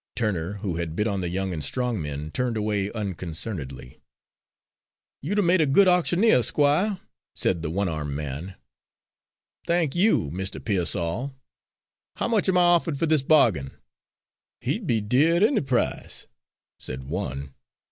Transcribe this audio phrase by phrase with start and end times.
[0.15, 3.99] Turner, who had bid on the young and strong men, turned away unconcernedly.
[5.21, 6.97] "You'd 'a' made a good auctioneer, Squire,"
[7.35, 8.55] said the one armed man.
[9.67, 10.57] "Thank you, Mr.
[10.59, 11.35] Pearsall.
[12.15, 13.77] How much am I offered for this bargain?"
[14.61, 16.25] "He'd be dear at any price,"
[16.79, 17.53] said one.